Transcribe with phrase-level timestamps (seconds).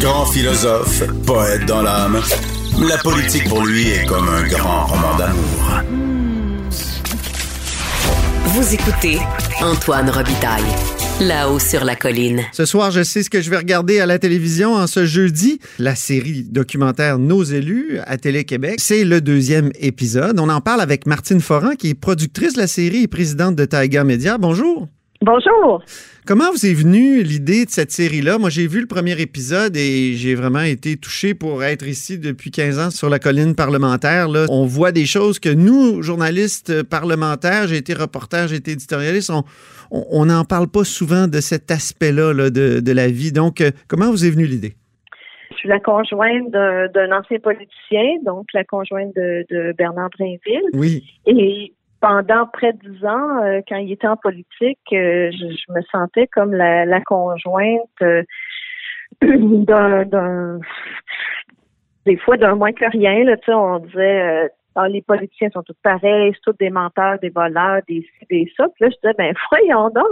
[0.00, 2.20] Grand philosophe, poète dans l'âme,
[2.86, 5.82] la politique pour lui est comme un grand roman d'amour.
[8.44, 9.18] Vous écoutez
[9.62, 10.62] Antoine Robitaille.
[11.20, 12.42] Là-haut sur la colline.
[12.52, 15.60] Ce soir, je sais ce que je vais regarder à la télévision en ce jeudi.
[15.78, 18.74] La série documentaire Nos élus à Télé-Québec.
[18.78, 20.38] C'est le deuxième épisode.
[20.38, 23.64] On en parle avec Martine Foran, qui est productrice de la série et présidente de
[23.64, 24.36] Taiga Media.
[24.36, 24.88] Bonjour.
[25.22, 25.82] Bonjour.
[26.26, 28.38] Comment vous est venue l'idée de cette série-là?
[28.38, 32.50] Moi, j'ai vu le premier épisode et j'ai vraiment été touché pour être ici depuis
[32.50, 34.28] 15 ans sur la colline parlementaire.
[34.28, 34.46] Là.
[34.50, 39.32] On voit des choses que nous, journalistes parlementaires, j'ai été reporter, j'ai été éditorialiste,
[39.90, 43.32] on n'en parle pas souvent de cet aspect-là là, de, de, la vie.
[43.32, 44.74] Donc, euh, comment vous est venue l'idée?
[45.52, 50.68] Je suis la conjointe d'un ancien politicien, donc la conjointe de, de Bernard Drainville.
[50.74, 51.04] Oui.
[51.26, 55.82] Et pendant près de dix ans, euh, quand il était en politique, euh, je, me
[55.90, 58.22] sentais comme la, la conjointe euh,
[59.22, 60.58] d'un,
[62.04, 63.24] des fois d'un moins que rien.
[63.24, 67.80] Là, on disait ah, les politiciens sont tous pareils, c'est tous des menteurs, des voleurs,
[67.88, 68.66] des ci, des ça.
[68.74, 70.06] Puis là, je disais, ben voyons donc,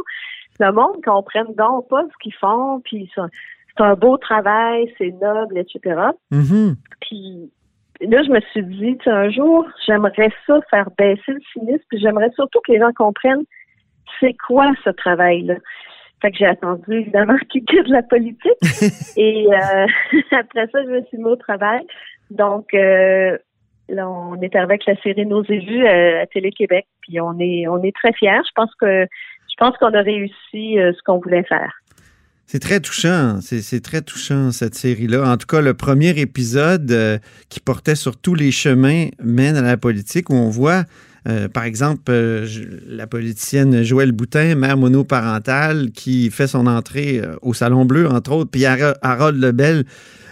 [0.58, 5.58] le monde comprenne donc pas ce qu'ils font, puis c'est un beau travail, c'est noble,
[5.58, 6.00] etc.
[6.32, 6.76] Mm-hmm.
[7.02, 7.50] Puis
[8.00, 12.30] là, je me suis dit, un jour, j'aimerais ça faire baisser le cynisme, puis j'aimerais
[12.34, 13.44] surtout que les gens comprennent
[14.20, 15.54] c'est quoi ce travail-là.
[16.20, 18.52] Fait que j'ai attendu, évidemment, qu'il quitte la politique.
[19.16, 19.86] Et euh,
[20.32, 21.82] après ça, je me suis mis au travail.
[22.30, 23.36] Donc, euh,
[23.88, 27.82] là, on est avec la série Nos élus euh, à Télé-Québec, puis on est on
[27.82, 28.40] est très fiers.
[28.46, 31.72] Je pense que je pense qu'on a réussi ce qu'on voulait faire.
[32.46, 33.40] C'est très touchant.
[33.40, 35.28] C'est très touchant, cette série-là.
[35.28, 39.62] En tout cas, le premier épisode euh, qui portait sur tous les chemins mène à
[39.62, 40.84] la politique, où on voit,
[41.26, 42.46] euh, par exemple, euh,
[42.86, 48.50] la politicienne Joëlle Boutin, mère monoparentale, qui fait son entrée au Salon Bleu, entre autres,
[48.50, 49.84] puis Harold Lebel,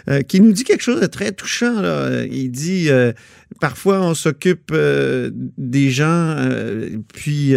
[0.09, 1.81] euh, qui nous dit quelque chose de très touchant.
[1.81, 2.23] Là.
[2.25, 3.13] Il dit euh,
[3.61, 6.35] parfois on s'occupe euh, des gens,
[7.13, 7.55] puis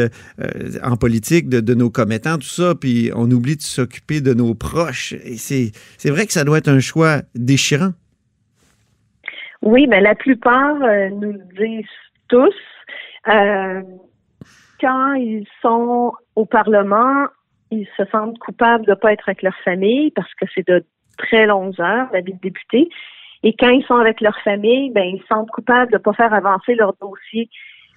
[0.83, 5.12] en politique, de, nos commettants, tout ça, puis on oublie de s'occuper de nos proches.
[5.25, 7.91] Et c'est, c'est vrai que ça doit être un choix déchirant.
[9.62, 10.77] Oui, mais la plupart
[11.11, 11.87] nous le disent
[12.29, 12.55] tous.
[14.81, 17.27] quand ils sont au Parlement,
[17.71, 20.85] ils se sentent coupables de ne pas être avec leur famille parce que c'est de
[21.16, 22.88] très longues heures, la vie de député.
[23.43, 26.12] Et quand ils sont avec leur famille, ben ils se sentent coupables de ne pas
[26.12, 27.49] faire avancer leur dossier.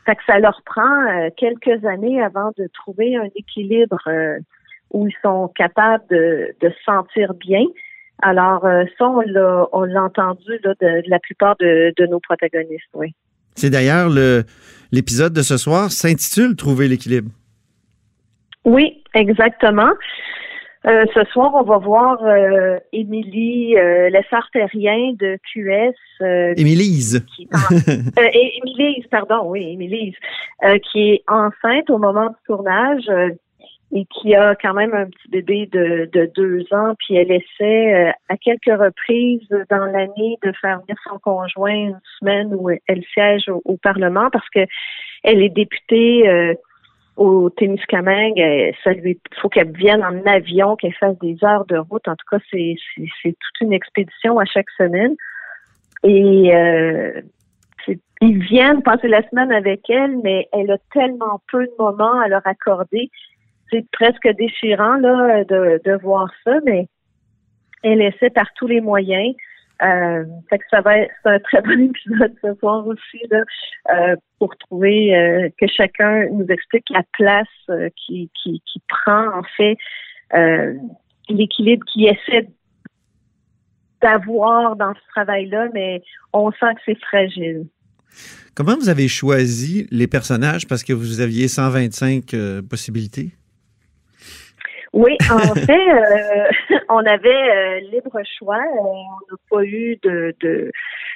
[0.05, 4.39] Fait que ça leur prend euh, quelques années avant de trouver un équilibre euh,
[4.91, 7.63] où ils sont capables de, de se sentir bien.
[8.21, 13.13] Alors, euh, ça, on l'a, entendu là, de, la plupart de, de nos protagonistes, oui.
[13.55, 14.43] C'est d'ailleurs le,
[14.91, 17.29] l'épisode de ce soir s'intitule Trouver l'équilibre.
[18.65, 19.91] Oui, exactement.
[20.87, 25.95] Euh, ce soir, on va voir euh, Émilie euh, de QS.
[26.21, 27.25] Euh, Émilise.
[28.17, 30.15] Émilise, pardon, oui, Émilise,
[30.89, 33.09] qui est enceinte au moment du tournage
[33.91, 38.13] et qui a quand même un petit bébé de, de deux ans, puis elle essaie
[38.29, 43.49] à quelques reprises dans l'année de faire venir son conjoint une semaine où elle siège
[43.49, 44.61] au, au Parlement parce que
[45.23, 46.55] elle est députée
[47.19, 51.77] au Témiscamingue, euh, ça lui faut qu'elle vienne en avion, qu'elle fasse des heures de
[51.77, 52.07] route.
[52.07, 52.75] En tout cas, c'est
[53.23, 55.15] toute une expédition à chaque semaine.
[56.03, 57.21] Et euh,
[58.21, 62.29] ils viennent passer la semaine avec elle, mais elle a tellement peu de moments à
[62.29, 63.11] leur accorder.
[63.69, 66.87] C'est presque déchirant là de, de voir ça, mais
[67.83, 69.35] elle essaie par tous les moyens.
[69.81, 73.43] Euh, que ça va être un très bon épisode ce soir aussi là,
[73.91, 79.43] euh, pour trouver euh, que chacun nous explique la place euh, qui, qui, prend en
[79.55, 79.77] fait
[81.29, 82.47] l'équilibre qu'il essaie
[84.01, 86.01] d'avoir dans ce travail-là, mais
[86.33, 87.67] on sent que c'est fragile.
[88.55, 90.67] Comment vous avez choisi les personnages?
[90.67, 92.35] Parce que vous aviez 125
[92.69, 93.31] possibilités?
[94.93, 98.57] Oui, en fait, euh, on avait euh, libre choix.
[98.57, 100.71] Euh, on n'a pas eu de, de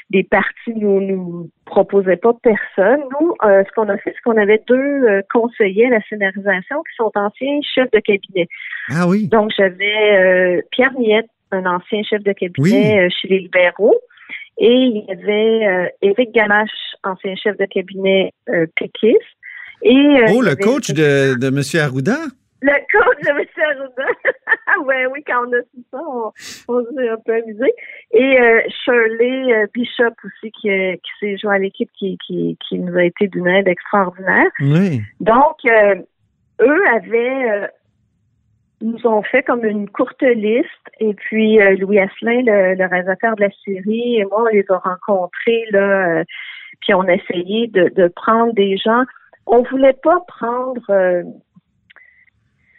[0.09, 2.99] des partis nous nous proposait pas personne.
[3.19, 7.11] Nous, ce qu'on a fait, c'est qu'on avait deux conseillers à la scénarisation qui sont
[7.15, 8.47] anciens chefs de cabinet.
[8.91, 9.27] Ah oui.
[9.27, 13.95] Donc j'avais Pierre Miette, un ancien chef de cabinet chez les libéraux.
[14.59, 16.69] Et il y avait Éric Gamache,
[17.03, 18.33] ancien chef de cabinet
[18.75, 19.17] péquiste.
[19.81, 21.81] Et, oh, le coach de, de M.
[21.81, 22.17] Arruda?
[22.65, 23.45] Le coach de M.
[23.57, 24.85] Arruda.
[24.85, 25.99] ouais, oui, quand on a su ça,
[26.69, 27.73] on, s'est un peu amusé.
[28.11, 32.57] Et euh, Shirley euh, Bishop aussi, qui, euh, qui s'est joué à l'équipe, qui, qui,
[32.67, 34.49] qui nous a été d'une aide extraordinaire.
[34.61, 35.01] Oui.
[35.19, 37.69] Donc, eux avaient
[38.83, 40.67] nous ont fait comme une courte liste
[40.99, 44.77] et puis euh, Louis Asselin, le, réalisateur de la série, et moi, on les a
[44.77, 46.23] rencontrés là, euh,
[46.81, 49.03] puis on a essayé de, de, prendre des gens.
[49.45, 50.81] On voulait pas prendre.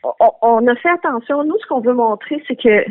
[0.04, 1.44] Euh, on, a fait attention.
[1.44, 2.84] Nous, ce qu'on veut montrer, c'est que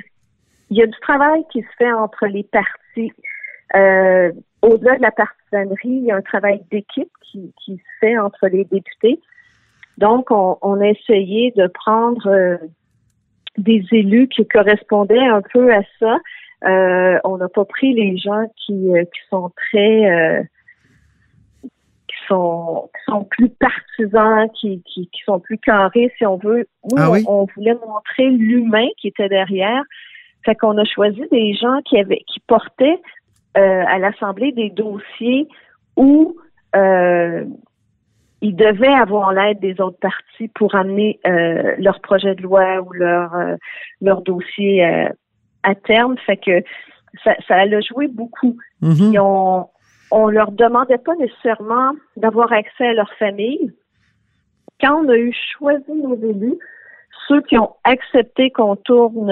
[0.70, 3.12] il y a du travail qui se fait entre les partis.
[4.62, 8.64] Au-delà de la partisanerie, il y a un travail d'équipe qui, se fait entre les
[8.66, 9.20] députés.
[9.98, 12.60] Donc, on, on a essayé de prendre
[13.58, 16.20] des élus qui correspondaient un peu à ça.
[16.66, 20.44] Euh, on n'a pas pris les gens qui, euh, sont très euh,
[22.28, 26.68] sont qui sont plus partisans, qui, qui, qui, sont plus carrés, si on veut.
[26.92, 29.84] Nous, ah on, voulait montrer l'humain qui était derrière.
[30.46, 33.00] Fait qu'on a choisi des gens qui avaient qui portaient
[33.56, 35.48] à l'Assemblée des dossiers
[35.96, 36.36] où
[38.44, 42.92] ils devaient avoir l'aide des autres partis pour amener euh, leur projet de loi ou
[42.92, 43.56] leur euh,
[44.02, 45.08] leur dossier euh,
[45.64, 46.18] à terme.
[46.26, 46.62] Fait que
[47.24, 48.58] ça, ça a joué beaucoup.
[48.82, 49.18] Mm-hmm.
[49.18, 49.70] on
[50.14, 53.74] on leur demandait pas nécessairement d'avoir accès à leur famille.
[54.80, 56.60] Quand on a eu choisi nos élus,
[57.28, 59.32] ceux qui ont accepté qu'on tourne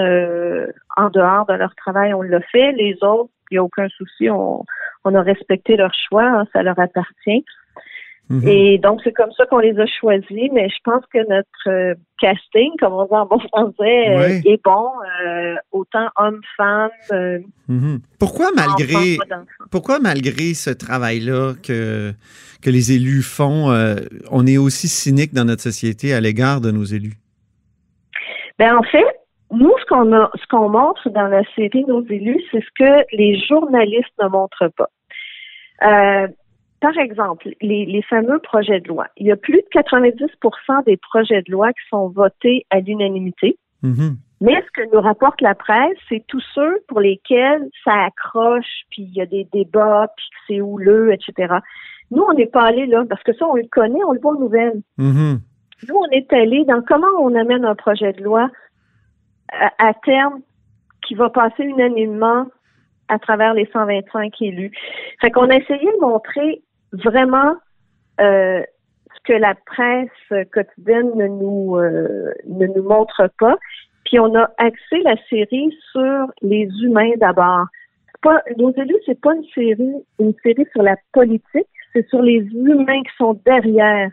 [0.96, 2.72] en dehors de leur travail, on l'a fait.
[2.72, 4.64] Les autres, il n'y a aucun souci, on,
[5.04, 7.44] on a respecté leur choix, hein, ça leur appartient.
[8.32, 8.48] Mhm.
[8.48, 11.94] Et donc, c'est comme ça qu'on les a choisis, mais je pense que notre euh,
[12.18, 14.88] casting, comme on dit en bon français, euh, est bon,
[15.26, 17.42] euh, autant hommes-femmes.
[17.68, 18.00] Mhm.
[18.18, 19.18] Pourquoi malgré
[19.70, 22.12] pourquoi malgré ce travail-là que,
[22.62, 23.70] que les élus font,
[24.30, 27.18] on est aussi cynique dans notre société à l'égard de nos élus?
[28.58, 29.04] Ben en fait,
[29.50, 33.04] nous, ce qu'on a, ce qu'on montre dans la série Nos élus, c'est ce que
[33.12, 34.88] les journalistes ne montrent pas.
[35.82, 36.28] Euh,
[36.82, 39.06] par exemple, les, fameux projets de loi.
[39.16, 43.56] Il y a plus de 90% des projets de loi qui sont votés à l'unanimité.
[43.84, 44.16] Mm-hmm.
[44.40, 49.02] Mais ce que nous rapporte la presse, c'est tous ceux pour lesquels ça accroche, puis
[49.02, 51.54] il y a des débats, puis c'est houleux, etc.
[52.10, 54.32] Nous, on n'est pas allé là, parce que ça, on le connaît, on le voit
[54.32, 54.82] aux nouvelles.
[54.98, 55.38] Mm-hmm.
[55.88, 58.50] Nous, on est allé dans comment on amène un projet de loi
[59.52, 60.40] à, à terme
[61.06, 62.46] qui va passer unanimement
[63.06, 64.72] à travers les 125 élus.
[65.20, 66.62] Fait qu'on a essayé de montrer
[66.92, 67.54] vraiment
[68.20, 68.62] euh,
[69.14, 73.56] ce que la presse quotidienne ne nous euh, ne nous montre pas.
[74.04, 77.66] Puis on a axé la série sur les humains d'abord.
[78.22, 82.38] Pas, nos élus, c'est pas une série, une série sur la politique, c'est sur les
[82.38, 84.10] humains qui sont derrière.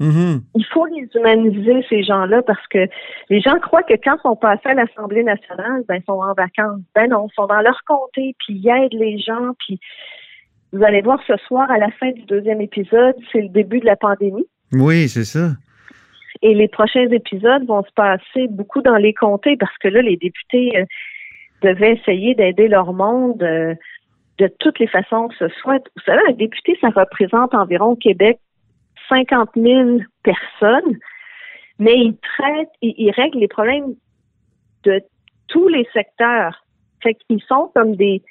[0.00, 0.40] Mm-hmm.
[0.54, 2.86] Il faut les humaniser, ces gens-là, parce que
[3.28, 6.32] les gens croient que quand ils sont passés à l'Assemblée nationale, ben, ils sont en
[6.34, 6.80] vacances.
[6.94, 9.80] Ben non, ils sont dans leur comté, puis ils aident les gens, puis
[10.72, 13.86] vous allez voir ce soir, à la fin du deuxième épisode, c'est le début de
[13.86, 14.46] la pandémie.
[14.72, 15.50] Oui, c'est ça.
[16.42, 20.16] Et les prochains épisodes vont se passer beaucoup dans les comtés parce que là, les
[20.16, 20.84] députés euh,
[21.62, 23.74] devaient essayer d'aider leur monde euh,
[24.38, 25.82] de toutes les façons que ce soit.
[25.96, 28.38] Vous savez, un député, ça représente environ au Québec
[29.08, 30.98] 50 000 personnes,
[31.78, 33.94] mais il traite, il, il règle les problèmes
[34.84, 35.00] de
[35.48, 36.64] tous les secteurs.
[37.02, 38.22] Fait qu'ils sont comme des,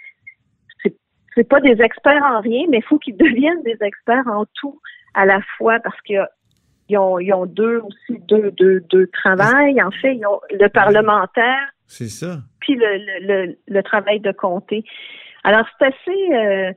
[1.37, 4.81] c'est pas des experts en rien, mais il faut qu'ils deviennent des experts en tout
[5.13, 9.81] à la fois parce qu'ils ont, ils ont deux aussi deux, deux, deux travail.
[9.81, 11.71] En fait, ils ont le parlementaire.
[11.85, 12.39] C'est ça.
[12.59, 14.83] Puis le, le, le, travail de comté.
[15.43, 16.33] Alors, c'est assez.
[16.33, 16.71] Euh,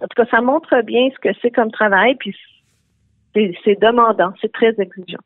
[0.00, 2.34] en tout cas, ça montre bien ce que c'est comme travail, puis
[3.34, 5.20] c'est demandant, c'est très exigeant.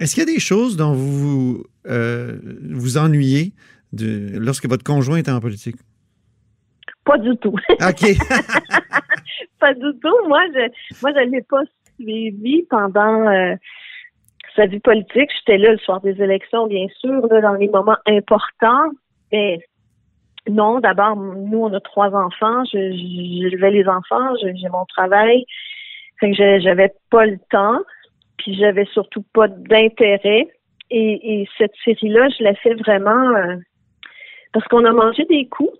[0.00, 2.38] Est-ce qu'il y a des choses dont vous euh,
[2.70, 3.52] vous ennuyez
[3.92, 5.76] de, lorsque votre conjoint est en politique?
[7.04, 7.54] Pas du tout.
[7.70, 8.16] OK.
[9.60, 10.28] pas du tout.
[10.28, 10.68] Moi, je
[11.02, 11.62] moi, je l'ai pas
[11.98, 13.54] suivi pendant euh,
[14.56, 15.30] sa vie politique.
[15.38, 18.90] J'étais là le soir des élections, bien sûr, là, dans les moments importants.
[19.32, 19.58] Mais
[20.48, 22.64] non, d'abord, nous, on a trois enfants.
[22.72, 25.44] J'élevais les enfants, j'ai mon travail.
[26.20, 27.80] Fait que j'avais pas le temps.
[28.38, 30.48] Puis j'avais surtout pas d'intérêt.
[30.90, 33.56] Et, et, cette série-là, je l'ai fait vraiment euh,
[34.52, 35.78] parce qu'on a mangé des coups.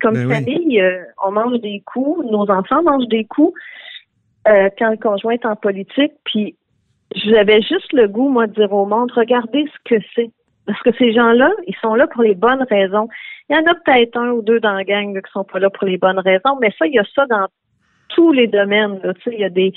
[0.00, 3.52] Comme ben famille, euh, on mange des coups, nos enfants mangent des coups
[4.46, 6.12] euh, quand le conjoint est en politique.
[6.24, 6.56] Puis
[7.14, 10.30] j'avais juste le goût, moi, de dire au monde, regardez ce que c'est.
[10.66, 13.08] Parce que ces gens-là, ils sont là pour les bonnes raisons.
[13.48, 15.58] Il y en a peut-être un ou deux dans la gang là, qui sont pas
[15.58, 17.46] là pour les bonnes raisons, mais ça, il y a ça dans
[18.10, 19.00] tous les domaines.
[19.02, 19.14] Là.
[19.14, 19.72] Tu sais, il y a des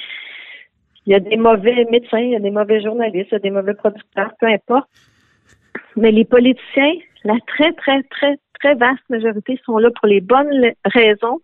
[1.06, 3.40] il y a des mauvais médecins, il y a des mauvais journalistes, il y a
[3.40, 4.88] des mauvais producteurs, peu importe.
[5.96, 10.72] Mais les politiciens, la très, très, très, très vaste majorité sont là pour les bonnes
[10.86, 11.40] raisons,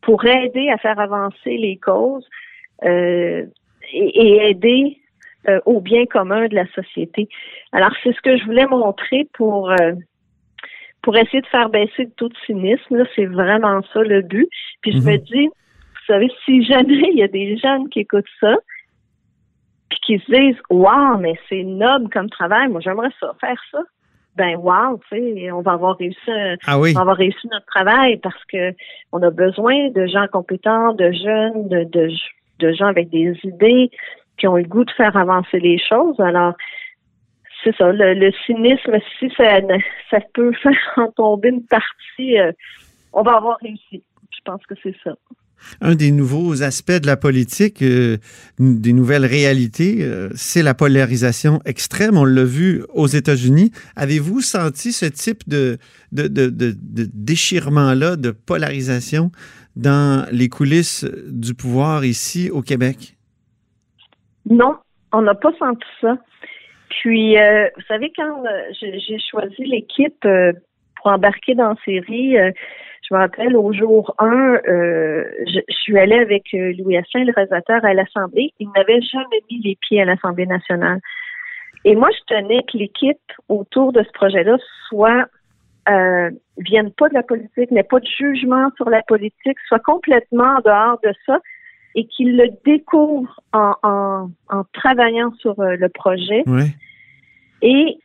[0.00, 2.26] pour aider à faire avancer les causes
[2.84, 3.44] euh,
[3.92, 4.98] et, aider
[5.48, 7.28] euh, au bien commun de la société.
[7.72, 9.92] Alors, c'est ce que je voulais montrer pour euh,
[11.02, 13.04] pour essayer de faire baisser le taux de cynisme.
[13.16, 14.48] C'est vraiment ça le but.
[14.82, 15.18] Puis je me Mhm.
[15.18, 18.54] dis, vous savez, si jamais il y a des jeunes qui écoutent ça,
[19.88, 23.80] puis qui se disent, wow, mais c'est noble comme travail, moi j'aimerais ça, faire ça.
[24.36, 26.90] Ben wow, tu sais, on va avoir réussi, un- Ah oui.
[26.92, 28.72] on va avoir réussi notre travail parce que
[29.12, 32.10] on a besoin de gens compétents, de jeunes, de, de,
[32.60, 33.90] de gens avec des idées
[34.38, 36.18] qui ont le goût de faire avancer les choses.
[36.18, 36.54] Alors,
[37.62, 39.60] c'est ça, le, le cynisme, si ça,
[40.10, 42.52] ça peut faire en tomber une partie, euh,
[43.12, 44.02] on va avoir réussi.
[44.30, 45.12] Je pense que c'est ça.
[45.80, 48.18] Un des nouveaux aspects de la politique, euh,
[48.58, 52.16] des nouvelles réalités, euh, c'est la polarisation extrême.
[52.16, 53.72] On l'a vu aux États-Unis.
[53.96, 55.78] Avez-vous senti ce type de,
[56.12, 56.74] de, de,
[57.14, 59.30] déchirement-là, de polarisation
[59.76, 63.16] dans les coulisses du pouvoir ici au Québec?
[64.48, 64.76] Non,
[65.12, 66.18] on n'a pas senti ça.
[66.90, 68.42] Puis, euh, vous savez, quand
[68.80, 70.26] j'ai choisi l'équipe
[70.96, 72.36] pour embarquer dans la série,
[73.12, 77.24] je me rappelle au jour 1, euh, je, je suis allée avec euh, Louis Asselin,
[77.24, 78.52] le réalisateur, à l'Assemblée.
[78.58, 80.98] Il n'avait jamais mis les pieds à l'Assemblée nationale.
[81.84, 83.18] Et moi, je tenais que l'équipe
[83.50, 84.56] autour de ce projet-là
[84.88, 85.26] soit
[85.90, 90.56] euh, vienne pas de la politique, n'ait pas de jugement sur la politique, soit complètement
[90.56, 91.38] en dehors de ça
[91.94, 96.44] et qu'il le découvre en, en, en travaillant sur le projet.
[96.46, 96.64] Oui.
[97.60, 97.98] Et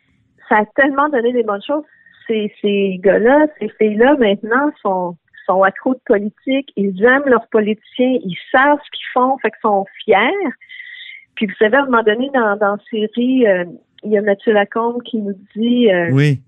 [0.49, 1.83] ça a tellement donné des bonnes choses.
[2.27, 5.15] Ces, ces gars-là, ces filles-là, maintenant, sont,
[5.45, 6.71] sont accros de politique.
[6.75, 8.17] Ils aiment leurs politiciens.
[8.23, 10.49] Ils savent ce qu'ils font, fait qu'ils sont fiers.
[11.35, 13.63] Puis vous savez, à un moment donné, dans, dans la série, euh,
[14.03, 15.91] il y a Mathieu Lacombe qui nous dit...
[15.91, 16.39] euh, Oui.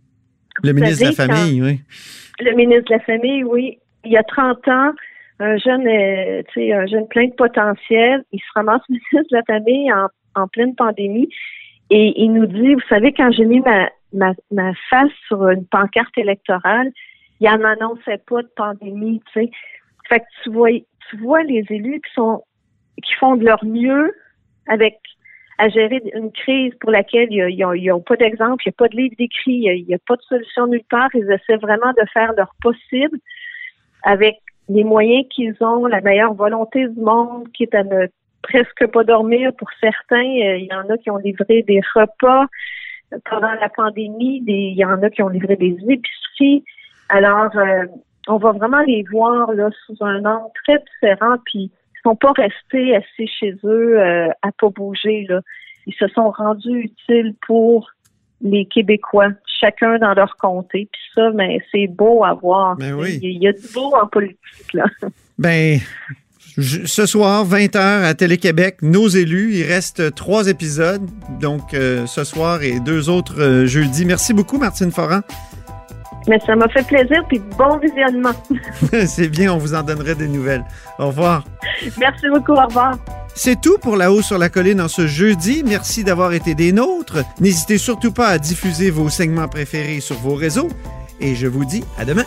[0.64, 1.80] Le ministre de la quand- Famille, oui.
[2.42, 3.80] le ministre de la Famille, oui.
[4.04, 4.92] Il y a 30 ans,
[5.40, 9.38] un jeune, euh, tu sais, un jeune plein de potentiel, il se ramasse ministre de
[9.38, 10.08] la Famille en,
[10.42, 11.30] en pleine pandémie
[11.92, 15.66] et il nous dit, vous savez, quand j'ai mis ma, ma, ma face sur une
[15.66, 16.92] pancarte électorale,
[17.40, 19.52] il en annonçait pas de pandémie, tu sais.
[20.08, 20.72] Fait que tu vois,
[21.10, 22.44] tu vois les élus qui sont,
[23.02, 24.14] qui font de leur mieux
[24.68, 25.00] avec
[25.58, 28.96] à gérer une crise pour laquelle ils n'ont pas d'exemple, il n'y a pas de
[28.96, 31.10] livre d'écrit, il n'y a, a, pas de solution nulle part.
[31.14, 33.20] Ils essaient vraiment de faire leur possible
[34.04, 34.38] avec
[34.70, 38.08] les moyens qu'ils ont, la meilleure volonté du monde, qui est à ne
[38.42, 40.22] presque pas dormir pour certains.
[40.22, 42.46] Il y en a qui ont livré des repas
[43.30, 46.64] pendant la pandémie, il y en a qui ont livré des épiceries.
[47.10, 47.86] Alors, euh,
[48.28, 52.32] on va vraiment les voir là sous un angle très différent, puis ils sont pas
[52.34, 55.42] restés assis chez eux euh, à pas bouger là.
[55.88, 57.90] Ils se sont rendus utiles pour
[58.42, 60.88] les Québécois, chacun dans leur comté.
[60.92, 62.76] Puis ça, ben, c'est beau à voir.
[62.78, 63.20] Ben oui.
[63.22, 64.86] Il y a du beau en politique là.
[65.38, 65.80] Ben,
[66.58, 69.56] ce soir, 20h à Télé-Québec, nos élus.
[69.56, 71.02] Il reste trois épisodes.
[71.40, 74.06] Donc, euh, ce soir et deux autres euh, jeudis.
[74.06, 75.22] Merci beaucoup, Martine Foran.
[76.28, 78.34] Mais ça m'a fait plaisir, puis bon visionnement.
[79.08, 80.64] C'est bien, on vous en donnerait des nouvelles.
[81.00, 81.44] Au revoir.
[81.98, 82.98] Merci beaucoup, au revoir.
[83.36, 85.64] C'est tout pour La Haut sur la Colline en ce jeudi.
[85.66, 87.24] Merci d'avoir été des nôtres.
[87.40, 90.68] N'hésitez surtout pas à diffuser vos segments préférés sur vos réseaux.
[91.22, 92.26] Et je vous dis à demain.